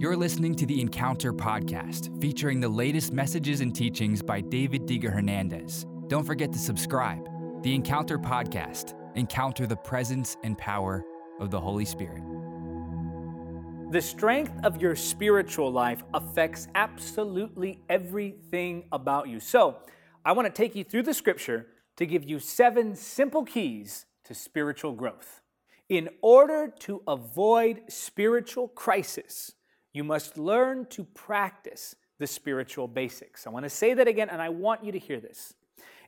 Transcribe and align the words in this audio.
You're 0.00 0.16
listening 0.16 0.54
to 0.54 0.64
the 0.64 0.80
Encounter 0.80 1.32
podcast, 1.32 2.20
featuring 2.20 2.60
the 2.60 2.68
latest 2.68 3.12
messages 3.12 3.60
and 3.62 3.74
teachings 3.74 4.22
by 4.22 4.40
David 4.40 4.86
Diga 4.86 5.12
Hernandez. 5.12 5.86
Don't 6.06 6.22
forget 6.22 6.52
to 6.52 6.58
subscribe. 6.60 7.28
The 7.64 7.74
Encounter 7.74 8.16
podcast. 8.16 8.94
Encounter 9.16 9.66
the 9.66 9.74
presence 9.74 10.36
and 10.44 10.56
power 10.56 11.04
of 11.40 11.50
the 11.50 11.58
Holy 11.60 11.84
Spirit. 11.84 12.22
The 13.90 14.00
strength 14.00 14.52
of 14.62 14.80
your 14.80 14.94
spiritual 14.94 15.72
life 15.72 16.04
affects 16.14 16.68
absolutely 16.76 17.82
everything 17.88 18.84
about 18.92 19.28
you. 19.28 19.40
So, 19.40 19.78
I 20.24 20.30
want 20.30 20.46
to 20.46 20.52
take 20.52 20.76
you 20.76 20.84
through 20.84 21.02
the 21.02 21.14
scripture 21.14 21.66
to 21.96 22.06
give 22.06 22.22
you 22.22 22.38
seven 22.38 22.94
simple 22.94 23.44
keys 23.44 24.06
to 24.26 24.34
spiritual 24.34 24.92
growth. 24.92 25.40
In 25.88 26.08
order 26.22 26.72
to 26.82 27.02
avoid 27.08 27.80
spiritual 27.88 28.68
crisis, 28.68 29.54
you 29.98 30.04
must 30.04 30.38
learn 30.38 30.86
to 30.90 31.02
practice 31.02 31.96
the 32.20 32.26
spiritual 32.28 32.86
basics. 32.86 33.48
I 33.48 33.50
want 33.50 33.64
to 33.64 33.70
say 33.70 33.94
that 33.94 34.06
again, 34.06 34.28
and 34.30 34.40
I 34.40 34.48
want 34.48 34.84
you 34.84 34.92
to 34.92 34.98
hear 34.98 35.18
this. 35.18 35.54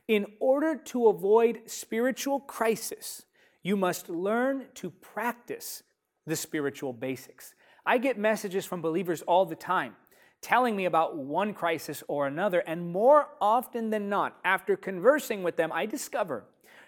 In 0.07 0.25
order 0.39 0.77
to 0.77 1.09
avoid 1.09 1.63
spiritual 1.65 2.39
crisis, 2.39 3.23
you 3.63 3.75
must 3.75 4.07
learn 4.07 4.67
to 4.75 4.91
practice 4.91 5.83
the 6.25 6.37
spiritual 6.37 6.93
basics. 6.93 7.53
I 7.85 7.97
get 7.97 8.17
messages 8.17 8.65
from 8.65 8.81
believers 8.81 9.23
all 9.23 9.45
the 9.45 9.57
time 9.57 9.97
telling 10.39 10.73
me 10.73 10.85
about 10.85 11.17
one 11.17 11.53
crisis 11.53 12.01
or 12.07 12.27
another, 12.27 12.59
and 12.59 12.93
more 12.93 13.27
often 13.41 13.89
than 13.89 14.07
not, 14.07 14.37
after 14.45 14.77
conversing 14.77 15.43
with 15.43 15.57
them, 15.57 15.69
I 15.73 15.85
discover 15.85 16.45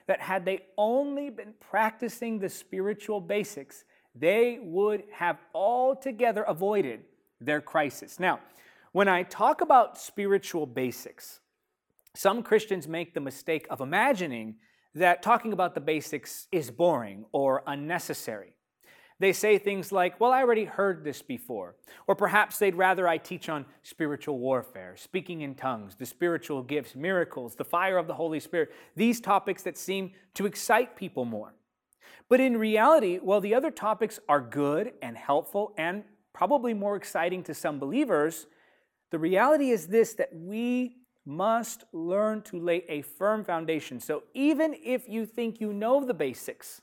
that 0.07 0.21
had 0.21 0.45
they 0.45 0.61
only 0.77 1.29
been 1.29 1.53
practicing 1.59 2.39
the 2.39 2.49
spiritual 2.49 3.19
basics, 3.19 3.83
they 4.15 4.59
would 4.61 5.03
have 5.11 5.39
altogether 5.53 6.43
avoided 6.43 7.01
their 7.41 7.61
crisis. 7.61 8.19
Now, 8.19 8.39
when 8.91 9.07
I 9.07 9.23
talk 9.23 9.61
about 9.61 9.97
spiritual 9.97 10.65
basics, 10.65 11.39
some 12.15 12.43
Christians 12.43 12.87
make 12.87 13.13
the 13.13 13.19
mistake 13.19 13.65
of 13.69 13.81
imagining 13.81 14.55
that 14.95 15.23
talking 15.23 15.51
about 15.51 15.73
the 15.73 15.81
basics 15.81 16.47
is 16.51 16.69
boring 16.69 17.25
or 17.31 17.63
unnecessary. 17.65 18.53
They 19.19 19.33
say 19.33 19.57
things 19.57 19.91
like, 19.91 20.19
Well, 20.19 20.31
I 20.31 20.41
already 20.41 20.65
heard 20.65 21.03
this 21.03 21.21
before. 21.21 21.75
Or 22.07 22.15
perhaps 22.15 22.59
they'd 22.59 22.75
rather 22.75 23.07
I 23.07 23.17
teach 23.17 23.49
on 23.49 23.65
spiritual 23.81 24.37
warfare, 24.37 24.95
speaking 24.97 25.41
in 25.41 25.55
tongues, 25.55 25.95
the 25.95 26.05
spiritual 26.05 26.61
gifts, 26.61 26.95
miracles, 26.95 27.55
the 27.55 27.63
fire 27.63 27.97
of 27.97 28.07
the 28.07 28.13
Holy 28.13 28.39
Spirit, 28.39 28.71
these 28.95 29.21
topics 29.21 29.63
that 29.63 29.77
seem 29.77 30.11
to 30.33 30.45
excite 30.45 30.95
people 30.95 31.25
more. 31.25 31.53
But 32.29 32.39
in 32.39 32.57
reality, 32.57 33.17
while 33.17 33.41
the 33.41 33.55
other 33.55 33.71
topics 33.71 34.19
are 34.27 34.41
good 34.41 34.93
and 35.01 35.17
helpful 35.17 35.73
and 35.77 36.03
probably 36.33 36.73
more 36.73 36.95
exciting 36.95 37.43
to 37.43 37.53
some 37.53 37.79
believers, 37.79 38.47
the 39.11 39.19
reality 39.19 39.69
is 39.69 39.87
this 39.87 40.13
that 40.15 40.29
we 40.33 40.97
must 41.25 41.83
learn 41.93 42.41
to 42.41 42.59
lay 42.59 42.83
a 42.89 43.01
firm 43.01 43.43
foundation. 43.43 43.99
So 43.99 44.23
even 44.33 44.75
if 44.83 45.07
you 45.07 45.25
think 45.25 45.61
you 45.61 45.71
know 45.71 46.03
the 46.03 46.13
basics, 46.13 46.81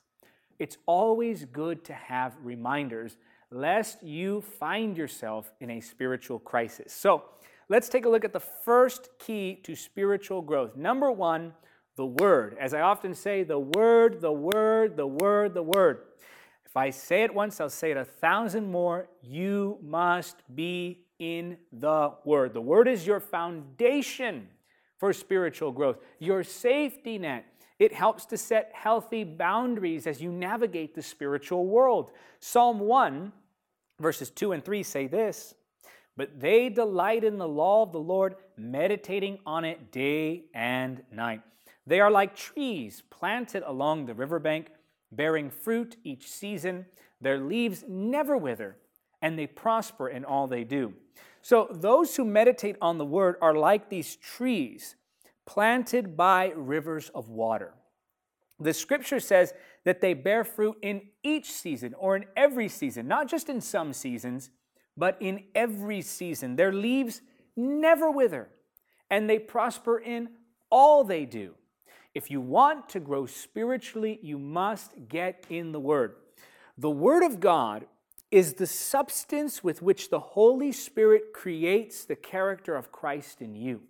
it's 0.59 0.79
always 0.87 1.45
good 1.47 1.85
to 1.85 1.93
have 1.93 2.35
reminders 2.43 3.17
lest 3.51 4.03
you 4.03 4.41
find 4.41 4.97
yourself 4.97 5.53
in 5.61 5.71
a 5.71 5.81
spiritual 5.81 6.39
crisis. 6.39 6.93
So, 6.93 7.25
let's 7.69 7.89
take 7.89 8.05
a 8.05 8.09
look 8.09 8.25
at 8.25 8.33
the 8.33 8.41
first 8.41 9.09
key 9.19 9.57
to 9.65 9.75
spiritual 9.75 10.43
growth. 10.43 10.77
Number 10.77 11.11
one, 11.11 11.55
the 12.01 12.07
Word. 12.07 12.57
As 12.59 12.73
I 12.73 12.81
often 12.81 13.15
say, 13.15 13.43
the 13.43 13.59
Word, 13.59 14.23
the 14.23 14.33
Word, 14.33 14.97
the 14.97 15.07
Word, 15.07 15.53
the 15.53 15.63
Word. 15.63 15.99
If 16.65 16.75
I 16.75 16.89
say 16.89 17.25
it 17.25 17.35
once, 17.35 17.61
I'll 17.61 17.69
say 17.69 17.91
it 17.91 17.99
a 17.99 18.07
thousand 18.07 18.71
more. 18.71 19.11
You 19.21 19.77
must 19.83 20.37
be 20.55 21.05
in 21.19 21.59
the 21.71 22.15
Word. 22.25 22.55
The 22.55 22.61
Word 22.63 22.89
is 22.89 23.07
your 23.07 23.21
foundation 23.21 24.49
for 24.97 25.13
spiritual 25.13 25.73
growth, 25.73 25.99
your 26.19 26.43
safety 26.43 27.19
net. 27.19 27.45
It 27.79 27.93
helps 27.93 28.25
to 28.27 28.39
set 28.39 28.71
healthy 28.73 29.23
boundaries 29.23 30.07
as 30.07 30.23
you 30.23 30.33
navigate 30.33 30.95
the 30.95 31.03
spiritual 31.03 31.67
world. 31.67 32.13
Psalm 32.39 32.81
1, 32.81 33.31
verses 34.01 34.31
2 34.31 34.53
and 34.53 34.65
3 34.65 34.83
say 34.83 35.07
this 35.07 35.55
But 36.17 36.41
they 36.41 36.71
delight 36.71 37.25
in 37.25 37.37
the 37.37 37.47
law 37.47 37.83
of 37.83 37.93
the 37.93 38.01
Lord, 38.01 38.37
meditating 38.57 39.41
on 39.45 39.67
it 39.67 39.93
day 39.93 40.45
and 40.55 41.03
night. 41.13 41.43
They 41.87 42.01
are 42.01 42.11
like 42.11 42.37
trees 42.37 43.03
planted 43.11 43.63
along 43.67 44.07
the 44.07 44.15
riverbank, 44.15 44.69
bearing 45.11 45.51
fruit 45.51 45.97
each 46.05 46.29
season. 46.29 46.87
Their 47.21 47.39
leaves 47.39 47.85
never 47.89 48.37
wither, 48.37 48.77
and 49.23 49.39
they 49.39 49.47
prosper 49.47 50.09
in 50.09 50.25
all 50.25 50.47
they 50.47 50.65
do. 50.65 50.95
So, 51.43 51.69
those 51.71 52.17
who 52.17 52.25
meditate 52.25 52.77
on 52.83 52.99
the 52.99 53.05
word 53.05 53.37
are 53.41 53.55
like 53.55 53.89
these 53.89 54.17
trees 54.17 54.97
planted 55.47 56.17
by 56.17 56.53
rivers 56.55 57.11
of 57.15 57.29
water. 57.29 57.75
The 58.59 58.75
scripture 58.75 59.21
says 59.21 59.55
that 59.85 60.03
they 60.03 60.13
bear 60.13 60.45
fruit 60.45 60.77
in 60.83 61.03
each 61.23 61.51
season 61.51 61.95
or 61.95 62.15
in 62.15 62.27
every 62.37 62.69
season, 62.69 63.09
not 63.09 63.27
just 63.27 63.49
in 63.49 63.63
some 63.63 63.95
seasons, 63.95 64.51
but 64.97 65.17
in 65.19 65.45
every 65.55 66.03
season. 66.03 66.57
Their 66.57 66.73
leaves 66.73 67.23
never 67.57 68.11
wither, 68.11 68.51
and 69.11 69.29
they 69.29 69.39
prosper 69.39 69.99
in 69.99 70.29
all 70.71 71.05
they 71.05 71.25
do. 71.25 71.55
If 72.15 72.31
you 72.31 72.41
want 72.41 72.89
to 72.91 73.01
grow 73.01 73.27
spiritually, 73.27 74.19
you 74.23 74.39
must 74.39 75.09
get 75.09 75.45
in 75.49 75.73
the 75.73 75.81
Word. 75.81 76.17
The 76.77 76.91
Word 76.91 77.23
of 77.23 77.41
God 77.41 77.87
is 78.31 78.55
the 78.55 78.67
substance 78.67 79.63
with 79.63 79.83
which 79.83 80.11
the 80.11 80.21
Holy 80.21 80.73
Spirit 80.73 81.33
creates 81.33 82.05
the 82.05 82.17
character 82.17 82.77
of 82.77 82.93
Christ 82.93 83.43
in 83.43 83.55
you 83.55 83.83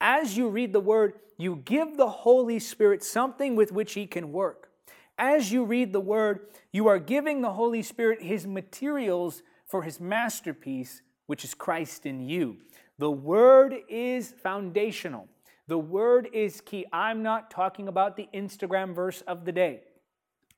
as 0.00 0.36
you 0.36 0.48
read 0.48 0.72
the 0.72 0.80
word, 0.80 1.14
you 1.36 1.56
give 1.56 1.96
the 1.96 2.08
Holy 2.08 2.58
Spirit 2.58 3.04
something 3.04 3.54
with 3.54 3.70
which 3.70 3.92
He 3.92 4.06
can 4.06 4.32
work. 4.32 4.70
As 5.18 5.52
you 5.52 5.64
read 5.64 5.92
the 5.92 6.00
word, 6.00 6.48
you 6.72 6.86
are 6.86 6.98
giving 6.98 7.42
the 7.42 7.52
Holy 7.52 7.82
Spirit 7.82 8.22
His 8.22 8.46
materials 8.46 9.42
for 9.66 9.82
His 9.82 10.00
masterpiece, 10.00 11.02
which 11.26 11.44
is 11.44 11.54
Christ 11.54 12.06
in 12.06 12.20
you. 12.20 12.56
The 12.98 13.10
word 13.10 13.74
is 13.88 14.34
foundational. 14.42 15.28
The 15.70 15.78
word 15.78 16.28
is 16.32 16.60
key. 16.60 16.84
I'm 16.92 17.22
not 17.22 17.48
talking 17.48 17.86
about 17.86 18.16
the 18.16 18.28
Instagram 18.34 18.92
verse 18.92 19.20
of 19.20 19.44
the 19.44 19.52
day. 19.52 19.82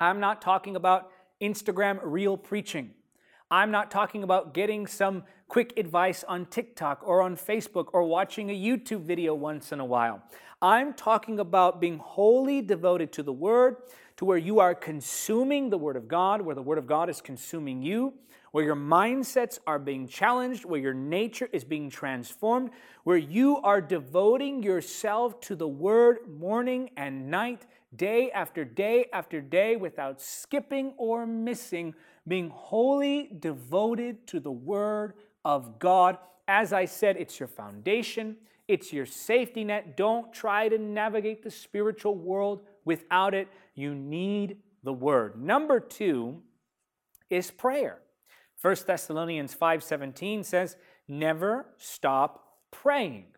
I'm 0.01 0.21
not 0.21 0.41
talking 0.41 0.75
about 0.75 1.11
Instagram 1.39 2.01
reel 2.03 2.39
preaching. 2.39 2.93
I'm 3.51 3.71
not 3.71 3.91
talking 3.91 4.23
about 4.23 4.55
getting 4.55 4.87
some 4.87 5.25
quick 5.49 5.75
advice 5.77 6.25
on 6.27 6.47
TikTok 6.47 7.03
or 7.05 7.21
on 7.21 7.37
Facebook 7.37 7.89
or 7.93 8.05
watching 8.05 8.49
a 8.49 8.59
YouTube 8.59 9.03
video 9.03 9.35
once 9.35 9.71
in 9.71 9.81
a 9.81 9.85
while. 9.85 10.23
I'm 10.63 10.95
talking 10.95 11.41
about 11.41 11.79
being 11.79 11.99
wholly 11.99 12.63
devoted 12.63 13.13
to 13.13 13.23
the 13.23 13.35
Word, 13.35 13.77
to 14.17 14.25
where 14.25 14.39
you 14.39 14.61
are 14.61 14.75
consuming 14.75 15.71
the 15.71 15.79
Word 15.79 15.97
of 15.97 16.09
God, 16.09 16.43
where 16.43 16.55
the 16.55 16.63
Word 16.63 16.79
of 16.79 16.87
God 16.87 17.09
is 17.09 17.21
consuming 17.21 17.83
you, 17.83 18.15
where 18.53 18.65
your 18.65 18.77
mindsets 18.77 19.59
are 19.67 19.79
being 19.79 20.07
challenged, 20.07 20.65
where 20.65 20.81
your 20.81 20.95
nature 20.95 21.49
is 21.53 21.65
being 21.65 21.89
transformed, 21.89 22.71
where 23.05 23.17
you 23.17 23.57
are 23.59 23.81
devoting 23.81 24.63
yourself 24.63 25.41
to 25.41 25.57
the 25.57 25.69
Word 25.69 26.19
morning 26.29 26.91
and 26.97 27.31
night, 27.31 27.67
day 27.97 28.31
after 28.31 28.65
day 28.65 29.07
after 29.13 29.41
day, 29.41 29.77
without 29.77 30.21
skipping 30.21 30.93
or 30.97 31.27
missing 31.27 31.95
being 32.29 32.51
wholly 32.51 33.31
devoted 33.41 34.27
to 34.29 34.41
the 34.41 34.53
Word 34.53 35.15
of 35.45 35.79
God. 35.79 36.19
As 36.47 36.73
I 36.73 36.85
said, 36.85 37.17
it's 37.17 37.41
your 37.41 37.49
foundation, 37.49 38.37
it's 38.69 38.93
your 38.93 39.07
safety 39.07 39.65
net. 39.65 39.97
Don't 39.97 40.33
try 40.33 40.69
to 40.69 40.79
navigate 40.79 41.43
the 41.43 41.51
spiritual 41.51 42.15
world 42.15 42.63
without 42.85 43.35
it. 43.35 43.49
You 43.75 43.95
need 43.95 44.59
the 44.83 44.93
Word. 44.93 45.41
Number 45.41 45.81
two 45.81 46.43
is 47.31 47.51
prayer. 47.51 48.01
1 48.61 48.87
Thessalonians 48.87 49.55
5:17 49.55 50.45
says, 50.45 50.77
"Never 51.09 51.67
stop 51.77 52.61
praying." 52.71 53.35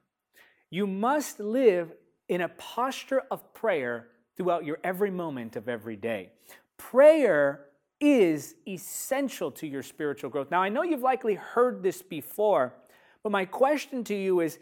You 0.71 0.87
must 0.87 1.41
live 1.41 1.93
in 2.29 2.41
a 2.41 2.49
posture 2.49 3.23
of 3.31 3.53
prayer 3.55 4.11
throughout 4.37 4.65
your 4.65 4.79
every 4.83 5.11
moment 5.11 5.57
of 5.57 5.69
every 5.69 5.97
day. 5.97 6.33
Prayer 6.77 7.71
is 8.01 8.57
essential 8.67 9.51
to 9.53 9.67
your 9.67 9.83
spiritual 9.83 10.31
growth. 10.31 10.51
Now, 10.51 10.63
I 10.63 10.69
know 10.69 10.83
you've 10.83 11.03
likely 11.03 11.35
heard 11.35 11.83
this 11.83 12.03
before, 12.03 12.75
but 13.23 13.31
my 13.31 13.45
question 13.45 14.05
to 14.05 14.15
you 14.15 14.41
is 14.41 14.59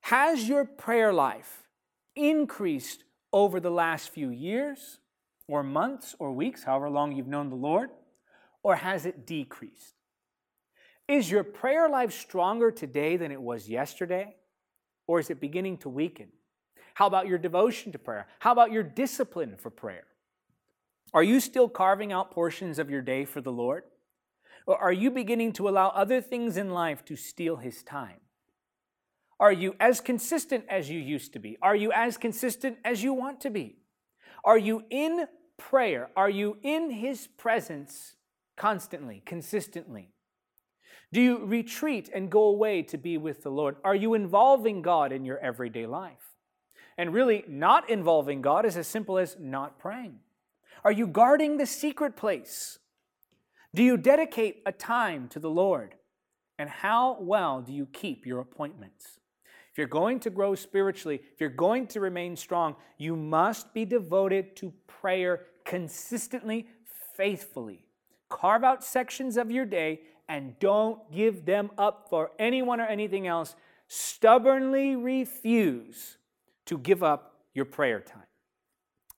Has 0.00 0.48
your 0.48 0.64
prayer 0.64 1.12
life 1.12 1.68
increased 2.14 3.04
over 3.36 3.60
the 3.60 3.70
last 3.70 4.08
few 4.08 4.30
years, 4.30 4.98
or 5.46 5.62
months, 5.62 6.16
or 6.18 6.32
weeks, 6.32 6.64
however 6.64 6.88
long 6.88 7.12
you've 7.12 7.26
known 7.26 7.50
the 7.50 7.54
Lord, 7.54 7.90
or 8.62 8.76
has 8.76 9.04
it 9.04 9.26
decreased? 9.26 9.94
Is 11.06 11.30
your 11.30 11.44
prayer 11.44 11.86
life 11.86 12.14
stronger 12.14 12.70
today 12.70 13.18
than 13.18 13.30
it 13.30 13.42
was 13.42 13.68
yesterday, 13.68 14.36
or 15.06 15.20
is 15.20 15.28
it 15.28 15.38
beginning 15.38 15.76
to 15.78 15.90
weaken? 15.90 16.28
How 16.94 17.06
about 17.06 17.26
your 17.28 17.36
devotion 17.36 17.92
to 17.92 17.98
prayer? 17.98 18.26
How 18.38 18.52
about 18.52 18.72
your 18.72 18.82
discipline 18.82 19.56
for 19.58 19.68
prayer? 19.68 20.04
Are 21.12 21.22
you 21.22 21.38
still 21.38 21.68
carving 21.68 22.12
out 22.12 22.30
portions 22.30 22.78
of 22.78 22.88
your 22.88 23.02
day 23.02 23.26
for 23.26 23.42
the 23.42 23.52
Lord? 23.52 23.84
Or 24.66 24.78
are 24.78 24.94
you 24.94 25.10
beginning 25.10 25.52
to 25.54 25.68
allow 25.68 25.88
other 25.90 26.22
things 26.22 26.56
in 26.56 26.70
life 26.70 27.04
to 27.04 27.16
steal 27.16 27.56
his 27.56 27.82
time? 27.82 28.20
Are 29.38 29.52
you 29.52 29.74
as 29.78 30.00
consistent 30.00 30.64
as 30.68 30.88
you 30.88 30.98
used 30.98 31.32
to 31.34 31.38
be? 31.38 31.58
Are 31.60 31.76
you 31.76 31.92
as 31.92 32.16
consistent 32.16 32.78
as 32.84 33.02
you 33.02 33.12
want 33.12 33.40
to 33.42 33.50
be? 33.50 33.76
Are 34.44 34.56
you 34.56 34.84
in 34.90 35.26
prayer? 35.58 36.10
Are 36.16 36.30
you 36.30 36.56
in 36.62 36.90
his 36.90 37.26
presence 37.26 38.16
constantly, 38.56 39.22
consistently? 39.26 40.10
Do 41.12 41.20
you 41.20 41.44
retreat 41.44 42.10
and 42.14 42.30
go 42.30 42.44
away 42.44 42.82
to 42.82 42.98
be 42.98 43.18
with 43.18 43.42
the 43.42 43.50
Lord? 43.50 43.76
Are 43.84 43.94
you 43.94 44.14
involving 44.14 44.82
God 44.82 45.12
in 45.12 45.24
your 45.24 45.38
everyday 45.38 45.86
life? 45.86 46.34
And 46.98 47.12
really, 47.12 47.44
not 47.46 47.90
involving 47.90 48.40
God 48.40 48.64
is 48.64 48.76
as 48.76 48.86
simple 48.86 49.18
as 49.18 49.36
not 49.38 49.78
praying. 49.78 50.20
Are 50.82 50.92
you 50.92 51.06
guarding 51.06 51.58
the 51.58 51.66
secret 51.66 52.16
place? 52.16 52.78
Do 53.74 53.82
you 53.82 53.96
dedicate 53.96 54.62
a 54.64 54.72
time 54.72 55.28
to 55.28 55.38
the 55.38 55.50
Lord? 55.50 55.94
And 56.58 56.70
how 56.70 57.18
well 57.20 57.60
do 57.60 57.72
you 57.72 57.86
keep 57.86 58.24
your 58.24 58.40
appointments? 58.40 59.15
If 59.76 59.78
you're 59.80 59.88
going 59.88 60.20
to 60.20 60.30
grow 60.30 60.54
spiritually, 60.54 61.20
if 61.34 61.38
you're 61.38 61.50
going 61.50 61.86
to 61.88 62.00
remain 62.00 62.34
strong, 62.34 62.76
you 62.96 63.14
must 63.14 63.74
be 63.74 63.84
devoted 63.84 64.56
to 64.56 64.72
prayer 64.86 65.42
consistently, 65.66 66.66
faithfully. 67.14 67.84
Carve 68.30 68.64
out 68.64 68.82
sections 68.82 69.36
of 69.36 69.50
your 69.50 69.66
day 69.66 70.00
and 70.30 70.58
don't 70.60 71.12
give 71.12 71.44
them 71.44 71.70
up 71.76 72.06
for 72.08 72.30
anyone 72.38 72.80
or 72.80 72.86
anything 72.86 73.26
else. 73.26 73.54
Stubbornly 73.86 74.96
refuse 74.96 76.16
to 76.64 76.78
give 76.78 77.02
up 77.02 77.42
your 77.52 77.66
prayer 77.66 78.00
time. 78.00 78.22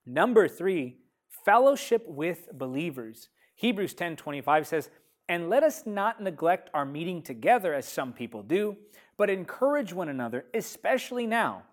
Number 0.04 0.48
three, 0.48 0.96
fellowship 1.44 2.04
with 2.08 2.48
believers. 2.52 3.28
Hebrews 3.54 3.94
10 3.94 4.16
25 4.16 4.66
says, 4.66 4.90
And 5.28 5.50
let 5.50 5.62
us 5.62 5.84
not 5.84 6.22
neglect 6.22 6.70
our 6.72 6.86
meeting 6.86 7.20
together 7.22 7.74
as 7.74 7.86
some 7.86 8.12
people 8.12 8.42
do, 8.42 8.76
but 9.16 9.28
encourage 9.28 9.92
one 9.92 10.08
another, 10.08 10.46
especially 10.54 11.26
now 11.26 11.64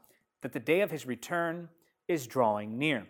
that 0.42 0.52
the 0.52 0.60
day 0.60 0.81
of 0.81 0.92
his 0.92 1.06
return 1.06 1.69
is 2.07 2.28
drawing 2.28 2.78
near. 2.78 3.07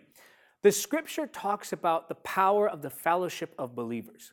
The 0.62 0.72
scripture 0.72 1.26
talks 1.26 1.72
about 1.72 2.08
the 2.08 2.14
power 2.16 2.68
of 2.68 2.82
the 2.82 2.90
fellowship 2.90 3.54
of 3.58 3.74
believers. 3.74 4.32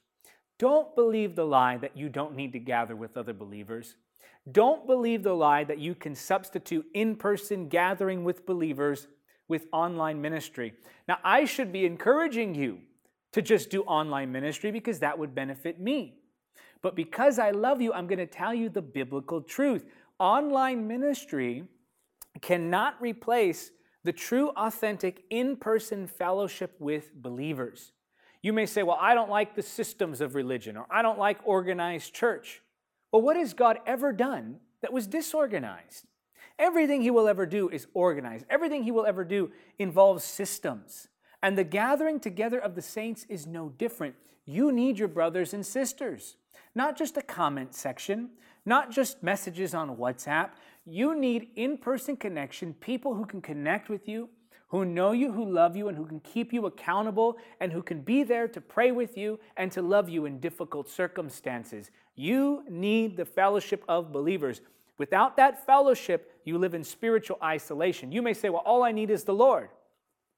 Don't 0.60 0.96
believe 0.96 1.36
the 1.36 1.46
lie 1.46 1.78
that 1.78 1.98
you 1.98 2.10
don't 2.10 2.36
need 2.36 2.54
to 2.54 2.60
gather 2.60 2.96
with 2.96 3.18
other 3.18 3.34
believers. 3.34 3.96
Don't 4.52 4.86
believe 4.86 5.24
the 5.24 5.36
lie 5.36 5.64
that 5.64 5.80
you 5.80 5.96
can 5.96 6.16
substitute 6.16 6.86
in 6.94 7.16
person 7.16 7.70
gathering 7.70 8.24
with 8.24 8.46
believers 8.46 9.08
with 9.48 9.68
online 9.72 10.22
ministry. 10.22 10.74
Now, 11.08 11.18
I 11.24 11.46
should 11.46 11.72
be 11.72 11.86
encouraging 11.86 12.56
you 12.56 12.80
to 13.34 13.42
just 13.42 13.70
do 13.70 13.82
online 13.84 14.32
ministry 14.32 14.72
because 14.72 15.00
that 15.00 15.18
would 15.18 15.36
benefit 15.36 15.80
me. 15.80 16.16
But 16.82 16.96
because 16.96 17.40
I 17.40 17.52
love 17.52 17.82
you, 17.82 17.94
I'm 17.94 18.08
going 18.08 18.20
to 18.20 18.26
tell 18.26 18.54
you 18.54 18.70
the 18.70 18.82
biblical 18.82 19.42
truth. 19.42 19.86
Online 20.20 20.88
ministry 20.88 21.64
cannot 22.42 23.02
replace 23.02 23.72
the 24.04 24.12
true, 24.12 24.50
authentic, 24.50 25.24
in 25.30 25.56
person 25.56 26.08
fellowship 26.08 26.76
with 26.80 27.14
believers. 27.16 27.94
You 28.42 28.52
may 28.52 28.66
say, 28.66 28.84
Well, 28.84 28.98
I 29.00 29.14
don't 29.14 29.30
like 29.30 29.56
the 29.56 29.62
systems 29.62 30.20
of 30.20 30.36
religion, 30.36 30.76
or 30.76 30.86
I 30.92 31.02
don't 31.02 31.18
like 31.18 31.40
organized 31.46 32.14
church. 32.14 32.62
Well, 33.12 33.22
what 33.22 33.38
has 33.38 33.54
God 33.54 33.80
ever 33.86 34.12
done 34.12 34.58
that 34.82 34.92
was 34.92 35.08
disorganized? 35.08 36.06
Everything 36.60 37.02
He 37.02 37.12
will 37.12 37.28
ever 37.28 37.46
do 37.46 37.70
is 37.70 37.88
organized, 37.94 38.46
everything 38.50 38.84
He 38.84 38.92
will 38.92 39.06
ever 39.06 39.24
do 39.24 39.52
involves 39.80 40.26
systems. 40.26 41.08
And 41.44 41.58
the 41.58 41.66
gathering 41.66 42.22
together 42.22 42.58
of 42.58 42.74
the 42.74 42.82
saints 42.82 43.26
is 43.28 43.46
no 43.46 43.70
different. 43.78 44.16
You 44.46 44.72
need 44.72 44.98
your 44.98 45.10
brothers 45.10 45.54
and 45.54 45.66
sisters, 45.66 46.38
not 46.74 46.98
just 46.98 47.18
a 47.18 47.22
comment 47.22 47.76
section, 47.76 48.30
not 48.66 48.92
just 48.92 49.22
messages 49.22 49.74
on 49.74 49.98
WhatsApp. 49.98 50.52
You 50.86 51.20
need 51.20 51.50
in 51.58 51.78
person 51.78 52.16
connection, 52.16 52.74
people 52.74 53.14
who 53.14 53.26
can 53.26 53.42
connect 53.42 53.90
with 53.90 54.08
you, 54.08 54.30
who 54.70 54.86
know 54.86 55.12
you, 55.12 55.34
who 55.34 55.46
love 55.46 55.76
you, 55.76 55.90
and 55.90 55.98
who 55.98 56.06
can 56.06 56.22
keep 56.22 56.54
you 56.54 56.66
accountable, 56.66 57.38
and 57.60 57.74
who 57.74 57.84
can 57.84 58.02
be 58.02 58.24
there 58.24 58.48
to 58.48 58.62
pray 58.62 58.94
with 58.94 59.18
you 59.18 59.38
and 59.58 59.70
to 59.74 59.82
love 59.82 60.08
you 60.08 60.26
in 60.26 60.40
difficult 60.40 60.90
circumstances. 60.90 61.92
You 62.16 62.64
need 62.70 63.18
the 63.18 63.26
fellowship 63.26 63.84
of 63.90 64.14
believers. 64.14 64.62
Without 64.98 65.36
that 65.36 65.66
fellowship, 65.66 66.40
you 66.46 66.58
live 66.58 66.74
in 66.74 66.86
spiritual 66.86 67.38
isolation. 67.44 68.14
You 68.14 68.22
may 68.22 68.34
say, 68.34 68.50
Well, 68.50 68.64
all 68.66 68.84
I 68.84 68.94
need 68.94 69.10
is 69.10 69.26
the 69.26 69.34
Lord. 69.34 69.70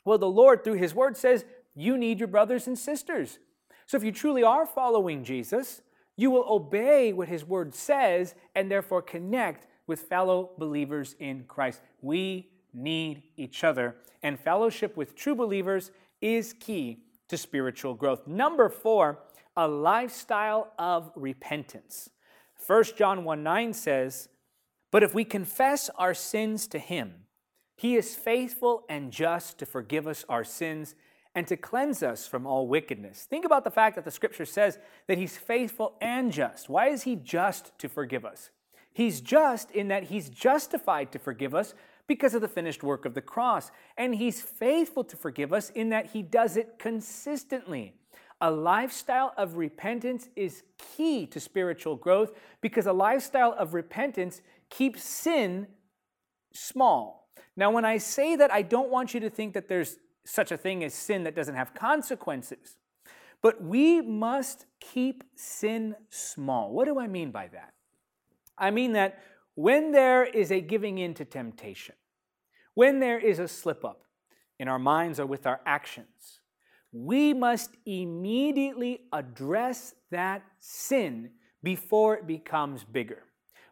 Well, 0.05 0.17
the 0.17 0.29
Lord, 0.29 0.63
through 0.63 0.75
His 0.75 0.95
Word, 0.95 1.17
says 1.17 1.43
you 1.75 1.97
need 1.97 2.19
your 2.19 2.27
brothers 2.27 2.67
and 2.67 2.77
sisters. 2.77 3.39
So 3.87 3.97
if 3.97 4.03
you 4.03 4.11
truly 4.11 4.43
are 4.43 4.65
following 4.65 5.23
Jesus, 5.23 5.81
you 6.15 6.31
will 6.31 6.45
obey 6.47 7.11
what 7.11 7.27
His 7.27 7.43
Word 7.43 7.75
says 7.75 8.35
and 8.55 8.71
therefore 8.71 9.01
connect 9.01 9.67
with 9.87 9.99
fellow 10.01 10.51
believers 10.57 11.15
in 11.19 11.43
Christ. 11.47 11.81
We 12.01 12.49
need 12.73 13.23
each 13.37 13.63
other, 13.63 13.95
and 14.21 14.39
fellowship 14.39 14.97
with 14.97 15.15
true 15.15 15.35
believers 15.35 15.91
is 16.21 16.53
key 16.53 17.03
to 17.27 17.37
spiritual 17.37 17.93
growth. 17.93 18.27
Number 18.27 18.69
four, 18.69 19.19
a 19.55 19.67
lifestyle 19.67 20.73
of 20.77 21.11
repentance. 21.15 22.09
1 22.67 22.83
John 22.97 23.23
1 23.23 23.43
9 23.43 23.73
says, 23.73 24.29
But 24.91 25.03
if 25.03 25.13
we 25.13 25.23
confess 25.23 25.89
our 25.97 26.13
sins 26.13 26.67
to 26.67 26.79
him, 26.79 27.24
he 27.75 27.95
is 27.95 28.15
faithful 28.15 28.85
and 28.89 29.11
just 29.11 29.57
to 29.59 29.65
forgive 29.65 30.07
us 30.07 30.25
our 30.29 30.43
sins 30.43 30.95
and 31.33 31.45
to 31.47 31.57
cleanse 31.57 32.01
us 32.01 32.27
from 32.27 32.47
all 32.47 32.67
wickedness. 32.67 33.27
Think 33.29 33.43
about 33.43 33.63
the 33.63 33.71
fact 33.71 33.95
that 33.95 34.05
the 34.05 34.11
scripture 34.11 34.45
says 34.45 34.79
that 35.07 35.17
he's 35.17 35.37
faithful 35.37 35.95
and 35.99 36.31
just. 36.31 36.69
Why 36.69 36.87
is 36.87 37.03
he 37.03 37.15
just 37.15 37.77
to 37.79 37.89
forgive 37.89 38.23
us? 38.23 38.51
He's 38.93 39.19
just 39.19 39.71
in 39.71 39.89
that 39.89 40.05
he's 40.05 40.29
justified 40.29 41.11
to 41.11 41.19
forgive 41.19 41.53
us 41.53 41.73
because 42.07 42.33
of 42.33 42.41
the 42.41 42.47
finished 42.47 42.83
work 42.83 43.05
of 43.05 43.13
the 43.13 43.21
cross. 43.21 43.71
And 43.97 44.15
He's 44.15 44.41
faithful 44.41 45.03
to 45.05 45.17
forgive 45.17 45.53
us 45.53 45.69
in 45.71 45.89
that 45.89 46.07
He 46.07 46.21
does 46.21 46.57
it 46.57 46.77
consistently. 46.79 47.93
A 48.41 48.51
lifestyle 48.51 49.33
of 49.37 49.55
repentance 49.55 50.29
is 50.35 50.63
key 50.95 51.25
to 51.27 51.39
spiritual 51.39 51.95
growth 51.95 52.33
because 52.61 52.85
a 52.85 52.93
lifestyle 52.93 53.55
of 53.57 53.73
repentance 53.73 54.41
keeps 54.69 55.03
sin 55.03 55.67
small. 56.53 57.24
Now, 57.57 57.71
when 57.71 57.85
I 57.85 57.97
say 57.97 58.35
that, 58.35 58.51
I 58.51 58.61
don't 58.61 58.89
want 58.89 59.13
you 59.13 59.19
to 59.21 59.29
think 59.29 59.53
that 59.53 59.69
there's 59.69 59.97
such 60.25 60.51
a 60.51 60.57
thing 60.57 60.83
as 60.83 60.93
sin 60.93 61.23
that 61.23 61.35
doesn't 61.35 61.55
have 61.55 61.73
consequences. 61.73 62.77
But 63.41 63.61
we 63.61 64.01
must 64.01 64.65
keep 64.79 65.23
sin 65.35 65.95
small. 66.09 66.71
What 66.73 66.85
do 66.85 66.99
I 66.99 67.07
mean 67.07 67.31
by 67.31 67.47
that? 67.49 67.73
I 68.57 68.71
mean 68.71 68.93
that 68.93 69.21
when 69.55 69.91
there 69.91 70.23
is 70.23 70.51
a 70.51 70.59
giving 70.61 70.97
in 70.97 71.13
to 71.15 71.25
temptation, 71.25 71.95
when 72.73 72.99
there 72.99 73.19
is 73.19 73.39
a 73.39 73.47
slip 73.47 73.85
up 73.85 74.03
in 74.59 74.67
our 74.67 74.79
minds 74.79 75.19
or 75.19 75.25
with 75.25 75.45
our 75.45 75.61
actions, 75.65 76.41
we 76.91 77.33
must 77.33 77.71
immediately 77.85 79.01
address 79.11 79.93
that 80.11 80.43
sin 80.59 81.31
before 81.61 82.15
it 82.15 82.27
becomes 82.27 82.83
bigger. 82.83 83.23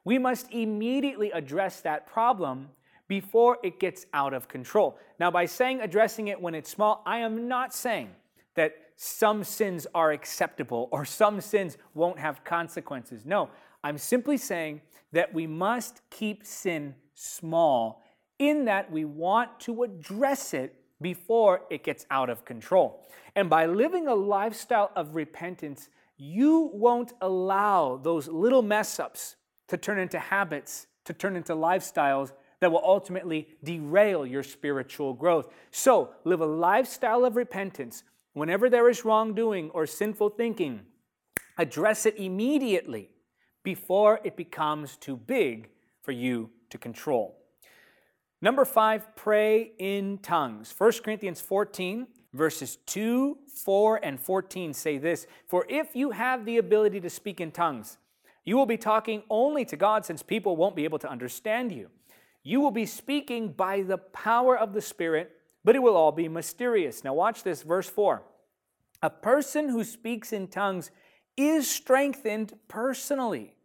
We 0.06 0.18
must 0.18 0.52
immediately 0.52 1.32
address 1.32 1.82
that 1.82 2.06
problem 2.06 2.70
before 3.08 3.58
it 3.64 3.80
gets 3.80 4.06
out 4.14 4.34
of 4.34 4.48
control. 4.48 4.98
Now, 5.20 5.32
by 5.32 5.46
saying 5.46 5.82
addressing 5.82 6.30
it 6.30 6.42
when 6.42 6.56
it's 6.56 6.70
small, 6.70 7.04
I 7.06 7.20
am 7.20 7.48
not 7.48 7.74
saying 7.74 8.10
that 8.56 8.76
some 8.96 9.44
sins 9.44 9.88
are 9.94 10.12
acceptable 10.12 10.88
or 10.92 11.06
some 11.06 11.42
sins 11.42 11.78
won't 11.94 12.20
have 12.20 12.44
consequences. 12.44 13.26
No, 13.26 13.50
I'm 13.84 13.98
simply 13.98 14.38
saying 14.38 14.82
that 15.12 15.34
we 15.34 15.48
must 15.48 16.02
keep 16.10 16.46
sin 16.46 16.96
small 17.14 18.04
in 18.40 18.66
that 18.66 18.92
we 18.92 19.06
want 19.06 19.60
to 19.62 19.84
address 19.84 20.54
it 20.54 20.76
before 21.02 21.62
it 21.70 21.84
gets 21.84 22.06
out 22.10 22.30
of 22.30 22.46
control. 22.46 23.06
And 23.36 23.50
by 23.50 23.66
living 23.66 24.08
a 24.08 24.16
lifestyle 24.16 24.92
of 24.96 25.16
repentance, 25.16 25.90
you 26.18 26.70
won't 26.74 27.14
allow 27.22 27.98
those 27.98 28.28
little 28.28 28.62
mess 28.62 29.00
ups 29.00 29.36
to 29.68 29.78
turn 29.78 30.00
into 30.00 30.20
habits, 30.20 30.88
to 31.06 31.14
turn 31.14 31.36
into 31.36 31.54
lifestyles 31.54 32.32
that 32.63 32.72
will 32.72 32.82
ultimately 32.82 33.50
derail 33.62 34.25
your 34.25 34.41
spiritual 34.41 35.13
growth. 35.13 35.50
So, 35.72 36.12
live 36.24 36.39
a 36.39 36.46
lifestyle 36.46 37.25
of 37.25 37.36
repentance. 37.36 38.05
Whenever 38.32 38.70
there 38.70 38.89
is 38.89 39.03
wrongdoing 39.03 39.70
or 39.72 39.86
sinful 39.86 40.29
thinking, 40.29 40.86
address 41.58 42.05
it 42.05 42.17
immediately 42.17 43.10
before 43.63 44.22
it 44.24 44.38
becomes 44.38 44.96
too 44.96 45.17
big 45.17 45.72
for 46.03 46.13
you 46.13 46.51
to 46.70 46.77
control. 46.77 47.38
Number 48.41 48.63
five, 48.63 49.13
pray 49.17 49.74
in 49.77 50.20
tongues. 50.20 50.74
1 50.77 50.91
Corinthians 51.03 51.41
14, 51.41 52.08
verses 52.32 52.77
2, 52.86 53.39
4, 53.53 54.05
and 54.05 54.17
14 54.17 54.74
say 54.74 54.98
this 54.98 55.27
For 55.48 55.65
if 55.67 55.98
you 55.98 56.12
have 56.12 56.46
the 56.46 56.60
ability 56.60 57.01
to 57.01 57.10
speak 57.10 57.41
in 57.41 57.51
tongues, 57.51 57.98
you 58.46 58.55
will 58.55 58.65
be 58.65 58.77
talking 58.77 59.24
only 59.29 59.65
to 59.65 59.75
God 59.75 60.05
since 60.05 60.24
people 60.24 60.55
won't 60.55 60.77
be 60.77 60.86
able 60.86 61.00
to 61.00 61.10
understand 61.12 61.74
you. 61.74 61.89
You 62.44 62.60
will 62.60 62.72
be 62.72 62.86
speaking 62.86 63.54
by 63.54 63.82
the 63.82 63.98
power 63.98 64.58
of 64.58 64.74
the 64.74 64.82
Spirit, 64.82 65.32
but 65.64 65.76
it 65.76 65.82
will 65.82 65.96
all 65.96 66.12
be 66.12 66.28
mysterious. 66.28 67.04
Now, 67.04 67.14
watch 67.14 67.44
this, 67.44 67.64
verse 67.64 67.90
4. 67.90 68.22
A 69.02 69.10
person 69.10 69.70
who 69.70 69.84
speaks 69.84 70.34
in 70.34 70.48
tongues 70.48 70.92
is 71.38 71.70
strengthened 71.70 72.54
personally. 72.68 73.56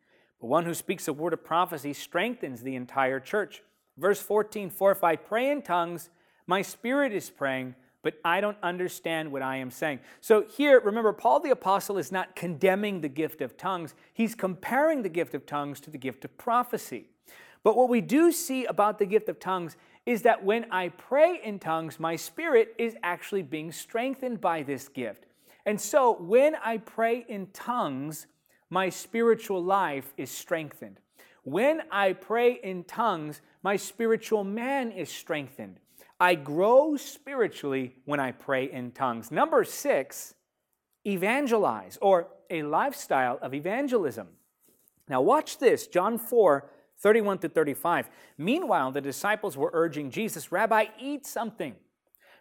But 0.40 0.46
one 0.46 0.64
who 0.64 0.74
speaks 0.74 1.08
a 1.08 1.12
word 1.12 1.32
of 1.32 1.44
prophecy 1.44 1.92
strengthens 1.92 2.62
the 2.62 2.76
entire 2.76 3.20
church. 3.20 3.62
Verse 3.96 4.20
14, 4.20 4.70
For 4.70 4.92
if 4.92 5.02
I 5.02 5.16
pray 5.16 5.50
in 5.50 5.62
tongues, 5.62 6.10
my 6.46 6.62
spirit 6.62 7.12
is 7.12 7.30
praying, 7.30 7.74
but 8.02 8.14
I 8.24 8.40
don't 8.40 8.56
understand 8.62 9.32
what 9.32 9.42
I 9.42 9.56
am 9.56 9.72
saying. 9.72 9.98
So 10.20 10.42
here, 10.42 10.80
remember, 10.80 11.12
Paul 11.12 11.40
the 11.40 11.50
Apostle 11.50 11.98
is 11.98 12.12
not 12.12 12.36
condemning 12.36 13.00
the 13.00 13.08
gift 13.08 13.40
of 13.40 13.56
tongues, 13.56 13.94
he's 14.14 14.36
comparing 14.36 15.02
the 15.02 15.08
gift 15.08 15.34
of 15.34 15.46
tongues 15.46 15.80
to 15.80 15.90
the 15.90 15.98
gift 15.98 16.24
of 16.24 16.38
prophecy. 16.38 17.06
But 17.62 17.76
what 17.76 17.88
we 17.88 18.00
do 18.00 18.32
see 18.32 18.64
about 18.64 18.98
the 18.98 19.06
gift 19.06 19.28
of 19.28 19.40
tongues 19.40 19.76
is 20.06 20.22
that 20.22 20.44
when 20.44 20.66
I 20.70 20.88
pray 20.88 21.40
in 21.42 21.58
tongues, 21.58 22.00
my 22.00 22.16
spirit 22.16 22.74
is 22.78 22.96
actually 23.02 23.42
being 23.42 23.72
strengthened 23.72 24.40
by 24.40 24.62
this 24.62 24.88
gift. 24.88 25.26
And 25.66 25.78
so 25.80 26.16
when 26.20 26.54
I 26.64 26.78
pray 26.78 27.26
in 27.28 27.48
tongues, 27.52 28.26
my 28.70 28.88
spiritual 28.88 29.62
life 29.62 30.14
is 30.16 30.30
strengthened. 30.30 30.98
When 31.44 31.82
I 31.90 32.14
pray 32.14 32.52
in 32.62 32.84
tongues, 32.84 33.42
my 33.62 33.76
spiritual 33.76 34.44
man 34.44 34.92
is 34.92 35.10
strengthened. 35.10 35.78
I 36.20 36.34
grow 36.34 36.96
spiritually 36.96 37.94
when 38.04 38.18
I 38.18 38.32
pray 38.32 38.70
in 38.70 38.92
tongues. 38.92 39.30
Number 39.30 39.64
six, 39.64 40.34
evangelize 41.06 41.98
or 42.02 42.28
a 42.50 42.62
lifestyle 42.62 43.38
of 43.40 43.54
evangelism. 43.54 44.28
Now, 45.08 45.20
watch 45.22 45.58
this 45.58 45.86
John 45.86 46.18
4 46.18 46.70
31 47.00 47.38
to 47.38 47.48
35. 47.48 48.08
Meanwhile, 48.36 48.92
the 48.92 49.00
disciples 49.00 49.56
were 49.56 49.70
urging 49.72 50.10
Jesus, 50.10 50.50
Rabbi, 50.50 50.86
eat 50.98 51.26
something. 51.26 51.74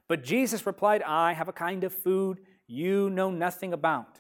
But 0.08 0.24
Jesus 0.24 0.66
replied, 0.66 1.02
I 1.04 1.34
have 1.34 1.48
a 1.48 1.54
kind 1.54 1.84
of 1.84 1.94
food 1.94 2.40
you 2.66 3.10
know 3.10 3.30
nothing 3.30 3.74
about. 3.74 4.20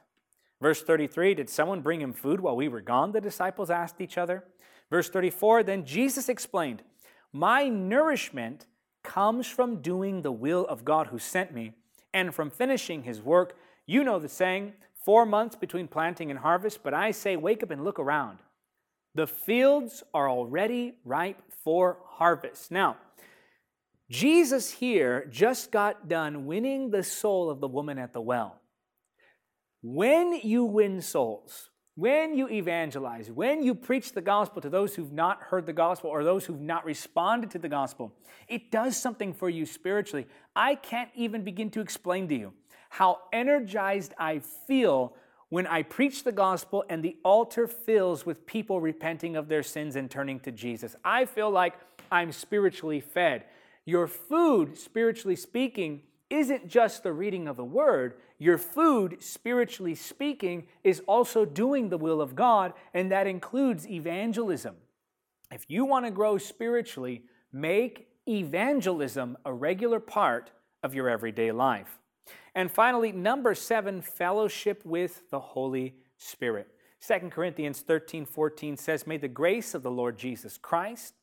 Verse 0.62 0.82
33 0.82 1.34
Did 1.34 1.50
someone 1.50 1.82
bring 1.82 2.02
him 2.02 2.14
food 2.14 2.40
while 2.40 2.56
we 2.56 2.68
were 2.68 2.82
gone? 2.82 3.12
The 3.12 3.22
disciples 3.22 3.70
asked 3.70 4.02
each 4.02 4.18
other. 4.18 4.44
Verse 4.90 5.10
34 5.10 5.64
Then 5.64 5.86
Jesus 5.86 6.30
explained, 6.30 6.84
My 7.32 7.68
nourishment 7.68 8.68
comes 9.04 9.48
from 9.48 9.82
doing 9.82 10.22
the 10.22 10.32
will 10.32 10.66
of 10.68 10.84
God 10.84 11.08
who 11.08 11.20
sent 11.20 11.54
me 11.54 11.74
and 12.14 12.34
from 12.34 12.50
finishing 12.50 13.04
his 13.04 13.22
work. 13.22 13.58
You 13.86 14.04
know 14.04 14.20
the 14.20 14.30
saying, 14.30 14.74
four 14.94 15.26
months 15.26 15.56
between 15.56 15.88
planting 15.88 16.30
and 16.30 16.40
harvest, 16.40 16.84
but 16.84 16.94
I 16.94 17.12
say, 17.12 17.38
wake 17.38 17.64
up 17.64 17.72
and 17.72 17.86
look 17.86 18.00
around. 18.00 18.40
The 19.18 19.26
fields 19.26 20.04
are 20.14 20.30
already 20.30 20.94
ripe 21.04 21.42
for 21.64 21.98
harvest. 22.06 22.70
Now, 22.70 22.98
Jesus 24.12 24.70
here 24.70 25.26
just 25.32 25.72
got 25.72 26.08
done 26.08 26.46
winning 26.46 26.92
the 26.92 27.02
soul 27.02 27.50
of 27.50 27.60
the 27.60 27.68
woman 27.68 27.98
at 27.98 28.14
the 28.14 28.22
well. 28.22 28.62
When 29.82 30.34
you 30.44 30.66
win 30.66 31.02
souls, 31.02 31.72
when 31.96 32.38
you 32.38 32.48
evangelize, 32.48 33.32
when 33.32 33.64
you 33.64 33.74
preach 33.74 34.12
the 34.12 34.22
gospel 34.22 34.62
to 34.62 34.70
those 34.70 34.94
who've 34.94 35.12
not 35.12 35.42
heard 35.42 35.66
the 35.66 35.74
gospel 35.74 36.12
or 36.12 36.24
those 36.24 36.46
who've 36.46 36.62
not 36.62 36.86
responded 36.86 37.50
to 37.50 37.58
the 37.58 37.70
gospel, 37.70 38.14
it 38.48 38.70
does 38.70 38.96
something 38.96 39.34
for 39.34 39.50
you 39.50 39.66
spiritually. 39.66 40.28
I 40.56 40.76
can't 40.76 41.10
even 41.16 41.44
begin 41.44 41.72
to 41.72 41.82
explain 41.82 42.28
to 42.28 42.36
you 42.36 42.54
how 42.92 43.22
energized 43.34 44.14
I 44.20 44.42
feel 44.68 45.16
when 45.50 45.68
I 45.68 45.84
preach 45.84 46.24
the 46.24 46.32
gospel 46.32 46.84
and 46.90 47.04
the 47.04 47.18
altar 47.24 47.68
fills 47.68 48.26
with 48.26 48.46
people 48.46 48.82
repenting 48.82 49.36
of 49.36 49.48
their 49.48 49.64
sins 49.64 49.96
and 49.96 50.12
turning 50.12 50.40
to 50.42 50.52
Jesus. 50.52 50.96
I 51.04 51.26
feel 51.26 51.50
like 51.50 51.74
I'm 52.12 52.32
spiritually 52.32 53.00
fed. 53.00 53.46
Your 53.86 54.08
food, 54.08 54.78
spiritually 54.78 55.36
speaking, 55.36 56.02
isn't 56.30 56.68
just 56.68 57.04
the 57.04 57.14
reading 57.14 57.48
of 57.48 57.56
the 57.56 57.64
word. 57.64 58.16
Your 58.38 58.58
food, 58.58 59.24
spiritually 59.24 59.96
speaking, 59.96 60.68
is 60.84 61.02
also 61.08 61.46
doing 61.46 61.90
the 61.90 61.98
will 61.98 62.22
of 62.22 62.36
God, 62.36 62.74
and 62.94 63.12
that 63.12 63.28
includes 63.28 63.88
evangelism. 63.88 64.76
If 65.52 65.66
you 65.70 65.86
want 65.86 66.06
to 66.06 66.12
grow 66.12 66.38
spiritually, 66.38 67.24
make 67.54 68.10
evangelism 68.28 69.38
a 69.46 69.54
regular 69.54 70.02
part 70.02 70.52
of 70.84 70.94
your 70.94 71.10
everyday 71.10 71.54
life. 71.54 72.00
And 72.56 72.72
finally, 72.72 73.12
number 73.12 73.54
seven, 73.56 74.02
fellowship 74.02 74.86
with 74.86 75.30
the 75.30 75.40
Holy 75.40 75.96
Spirit. 76.18 76.68
2 77.06 77.30
Corinthians 77.30 77.82
13 77.82 78.26
14 78.26 78.78
says, 78.78 79.06
May 79.06 79.18
the 79.18 79.28
grace 79.28 79.74
of 79.74 79.84
the 79.84 79.92
Lord 79.92 80.18
Jesus 80.18 80.58
Christ, 80.58 81.14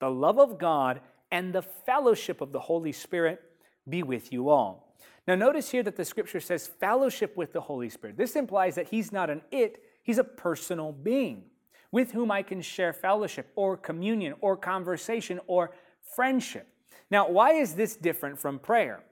the 0.00 0.10
love 0.10 0.38
of 0.38 0.58
God, 0.58 1.00
and 1.30 1.52
the 1.52 1.62
fellowship 1.62 2.40
of 2.40 2.52
the 2.52 2.60
Holy 2.60 2.92
Spirit 2.92 3.40
be 3.88 4.02
with 4.02 4.32
you 4.32 4.48
all. 4.48 4.96
Now, 5.26 5.34
notice 5.36 5.70
here 5.70 5.82
that 5.82 5.96
the 5.96 6.04
scripture 6.04 6.40
says 6.40 6.66
fellowship 6.66 7.36
with 7.36 7.52
the 7.52 7.60
Holy 7.60 7.88
Spirit. 7.88 8.16
This 8.16 8.34
implies 8.36 8.74
that 8.74 8.88
he's 8.88 9.12
not 9.12 9.30
an 9.30 9.42
it, 9.50 9.82
he's 10.02 10.18
a 10.18 10.24
personal 10.24 10.92
being 10.92 11.44
with 11.92 12.12
whom 12.12 12.30
I 12.30 12.42
can 12.42 12.62
share 12.62 12.92
fellowship 12.92 13.50
or 13.56 13.76
communion 13.76 14.34
or 14.40 14.56
conversation 14.56 15.40
or 15.46 15.72
friendship. 16.14 16.66
Now, 17.10 17.28
why 17.28 17.52
is 17.54 17.74
this 17.74 17.96
different 17.96 18.38
from 18.38 18.58
prayer? 18.58 19.02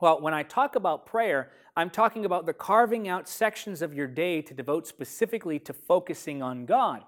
Well, 0.00 0.18
when 0.18 0.32
I 0.32 0.44
talk 0.44 0.76
about 0.76 1.04
prayer, 1.04 1.50
I'm 1.76 1.90
talking 1.90 2.24
about 2.24 2.46
the 2.46 2.54
carving 2.54 3.06
out 3.06 3.28
sections 3.28 3.82
of 3.82 3.92
your 3.92 4.06
day 4.06 4.40
to 4.40 4.54
devote 4.54 4.86
specifically 4.86 5.58
to 5.58 5.74
focusing 5.74 6.42
on 6.42 6.64
God. 6.64 7.04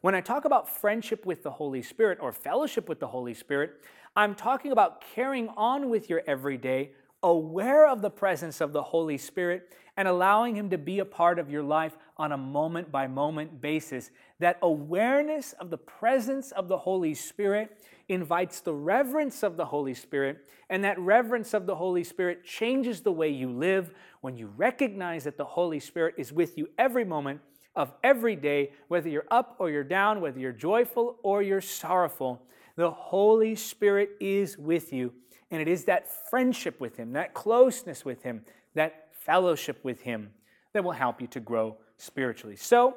When 0.00 0.14
I 0.14 0.20
talk 0.20 0.44
about 0.44 0.68
friendship 0.68 1.26
with 1.26 1.42
the 1.42 1.50
Holy 1.50 1.82
Spirit 1.82 2.18
or 2.20 2.30
fellowship 2.32 2.88
with 2.88 3.00
the 3.00 3.08
Holy 3.08 3.34
Spirit, 3.34 3.82
I'm 4.14 4.36
talking 4.36 4.70
about 4.70 5.02
carrying 5.12 5.48
on 5.56 5.90
with 5.90 6.08
your 6.08 6.22
everyday, 6.28 6.92
aware 7.26 7.88
of 7.88 8.02
the 8.02 8.10
presence 8.10 8.60
of 8.60 8.72
the 8.72 8.82
Holy 8.82 9.18
Spirit, 9.18 9.74
and 9.96 10.06
allowing 10.06 10.54
Him 10.54 10.70
to 10.70 10.78
be 10.78 11.00
a 11.00 11.04
part 11.04 11.38
of 11.38 11.50
your 11.50 11.62
life 11.62 11.96
on 12.16 12.30
a 12.30 12.36
moment 12.36 12.92
by 12.92 13.08
moment 13.08 13.60
basis. 13.60 14.10
That 14.38 14.58
awareness 14.62 15.52
of 15.54 15.70
the 15.70 15.78
presence 15.78 16.52
of 16.52 16.68
the 16.68 16.78
Holy 16.78 17.14
Spirit 17.14 17.82
invites 18.08 18.60
the 18.60 18.74
reverence 18.74 19.42
of 19.42 19.56
the 19.56 19.64
Holy 19.64 19.94
Spirit, 19.94 20.38
and 20.70 20.84
that 20.84 20.98
reverence 21.00 21.52
of 21.52 21.66
the 21.66 21.74
Holy 21.74 22.04
Spirit 22.04 22.44
changes 22.44 23.00
the 23.00 23.10
way 23.10 23.28
you 23.28 23.50
live 23.50 23.90
when 24.20 24.36
you 24.36 24.46
recognize 24.56 25.24
that 25.24 25.36
the 25.36 25.44
Holy 25.44 25.80
Spirit 25.80 26.14
is 26.18 26.32
with 26.32 26.56
you 26.56 26.68
every 26.78 27.04
moment 27.04 27.40
of 27.74 27.92
every 28.04 28.36
day, 28.36 28.70
whether 28.86 29.08
you're 29.08 29.26
up 29.30 29.56
or 29.58 29.68
you're 29.68 29.82
down, 29.82 30.20
whether 30.20 30.38
you're 30.38 30.52
joyful 30.52 31.16
or 31.24 31.42
you're 31.42 31.60
sorrowful. 31.60 32.40
The 32.76 32.90
Holy 32.90 33.54
Spirit 33.56 34.10
is 34.20 34.56
with 34.56 34.92
you. 34.92 35.12
And 35.50 35.60
it 35.60 35.68
is 35.68 35.84
that 35.84 36.08
friendship 36.30 36.80
with 36.80 36.96
Him, 36.96 37.12
that 37.12 37.34
closeness 37.34 38.04
with 38.04 38.22
Him, 38.22 38.44
that 38.74 39.08
fellowship 39.12 39.78
with 39.82 40.00
Him 40.02 40.30
that 40.72 40.84
will 40.84 40.92
help 40.92 41.20
you 41.20 41.26
to 41.28 41.40
grow 41.40 41.76
spiritually. 41.96 42.56
So, 42.56 42.96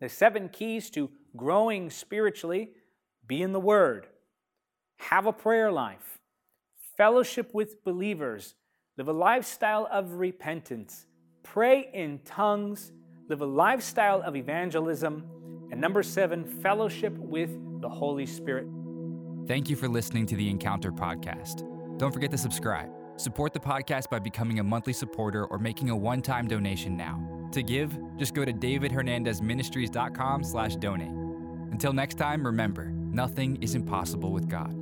the 0.00 0.08
seven 0.08 0.48
keys 0.48 0.90
to 0.90 1.10
growing 1.36 1.90
spiritually 1.90 2.70
be 3.26 3.42
in 3.42 3.52
the 3.52 3.60
Word, 3.60 4.06
have 4.96 5.26
a 5.26 5.32
prayer 5.32 5.70
life, 5.70 6.18
fellowship 6.96 7.52
with 7.52 7.84
believers, 7.84 8.54
live 8.96 9.08
a 9.08 9.12
lifestyle 9.12 9.88
of 9.90 10.14
repentance, 10.14 11.06
pray 11.42 11.90
in 11.92 12.20
tongues 12.24 12.92
live 13.28 13.42
a 13.42 13.46
lifestyle 13.46 14.22
of 14.22 14.36
evangelism, 14.36 15.22
and 15.70 15.80
number 15.80 16.02
seven, 16.02 16.44
fellowship 16.44 17.12
with 17.18 17.50
the 17.80 17.88
Holy 17.88 18.24
Spirit. 18.24 18.66
Thank 19.48 19.70
you 19.70 19.76
for 19.76 19.88
listening 19.88 20.26
to 20.26 20.36
the 20.36 20.50
Encounter 20.50 20.92
Podcast. 20.92 21.66
Don't 21.96 22.12
forget 22.12 22.30
to 22.32 22.36
subscribe. 22.36 22.90
Support 23.16 23.54
the 23.54 23.58
podcast 23.58 24.10
by 24.10 24.18
becoming 24.18 24.58
a 24.58 24.62
monthly 24.62 24.92
supporter 24.92 25.46
or 25.46 25.58
making 25.58 25.88
a 25.88 25.96
one-time 25.96 26.46
donation 26.46 26.98
now. 26.98 27.48
To 27.52 27.62
give, 27.62 27.98
just 28.18 28.34
go 28.34 28.44
to 28.44 28.52
davidhernandezministries.com 28.52 30.44
slash 30.44 30.76
donate. 30.76 31.08
Until 31.72 31.94
next 31.94 32.16
time, 32.16 32.44
remember, 32.44 32.90
nothing 32.90 33.56
is 33.62 33.74
impossible 33.74 34.32
with 34.32 34.50
God. 34.50 34.74